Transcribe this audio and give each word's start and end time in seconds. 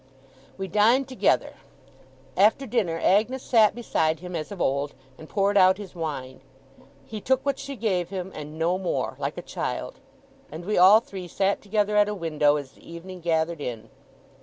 We 0.57 0.67
dined 0.67 1.07
together. 1.07 1.57
After 2.35 2.65
dinner, 2.65 2.97
Agnes 3.03 3.43
sat 3.43 3.75
beside 3.75 4.19
him, 4.19 4.35
as 4.35 4.51
of 4.51 4.59
old, 4.59 4.95
and 5.15 5.29
poured 5.29 5.57
out 5.59 5.77
his 5.77 5.93
wine. 5.93 6.41
He 7.05 7.21
took 7.21 7.45
what 7.45 7.59
she 7.59 7.75
gave 7.75 8.09
him, 8.09 8.31
and 8.33 8.57
no 8.57 8.79
more 8.79 9.15
like 9.19 9.37
a 9.37 9.43
child 9.43 9.99
and 10.51 10.65
we 10.65 10.75
all 10.75 11.01
three 11.01 11.27
sat 11.27 11.61
together 11.61 11.97
at 11.97 12.09
a 12.09 12.15
window 12.15 12.55
as 12.55 12.71
the 12.71 12.91
evening 12.91 13.19
gathered 13.21 13.61
in. 13.61 13.91